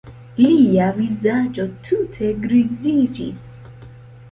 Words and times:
Lia 0.37 0.87
vizaĝo 0.99 1.67
tute 1.89 2.33
griziĝis. 2.49 3.47